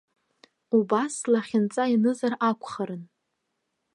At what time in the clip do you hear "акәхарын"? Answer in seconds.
2.49-3.03